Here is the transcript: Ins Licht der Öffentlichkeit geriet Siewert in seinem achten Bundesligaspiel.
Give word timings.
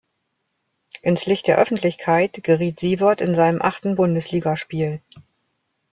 Ins 1.03 1.27
Licht 1.27 1.45
der 1.45 1.59
Öffentlichkeit 1.59 2.43
geriet 2.43 2.79
Siewert 2.79 3.21
in 3.21 3.35
seinem 3.35 3.61
achten 3.61 3.93
Bundesligaspiel. 3.93 4.99